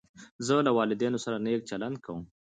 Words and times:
زه 0.45 0.53
له 0.67 0.71
والدینو 0.77 1.19
سره 1.25 1.37
نېک 1.45 1.61
چلند 1.69 1.97
کوم. 2.05 2.19